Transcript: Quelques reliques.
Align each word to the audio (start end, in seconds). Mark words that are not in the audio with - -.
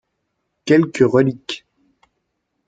Quelques 0.65 1.03
reliques. 1.07 1.67